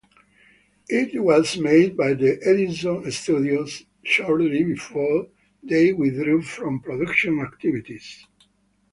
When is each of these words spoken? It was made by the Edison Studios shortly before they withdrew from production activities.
It 0.89 1.21
was 1.21 1.59
made 1.59 1.95
by 1.95 2.15
the 2.15 2.41
Edison 2.43 3.11
Studios 3.11 3.85
shortly 4.01 4.63
before 4.63 5.27
they 5.61 5.93
withdrew 5.93 6.41
from 6.41 6.79
production 6.79 7.39
activities. 7.39 8.25